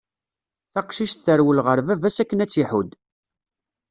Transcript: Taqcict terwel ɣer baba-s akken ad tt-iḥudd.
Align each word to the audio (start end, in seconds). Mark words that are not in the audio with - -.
Taqcict 0.73 1.19
terwel 1.25 1.59
ɣer 1.65 1.79
baba-s 1.87 2.17
akken 2.23 2.43
ad 2.43 2.49
tt-iḥudd. 2.49 2.91